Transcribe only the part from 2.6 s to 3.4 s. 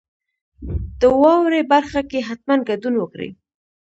ګډون وکړئ.